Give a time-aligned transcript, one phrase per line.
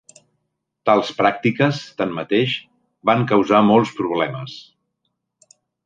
[0.89, 2.57] Tals pràctiques, tanmateix,
[3.11, 4.61] van causar molts problemes.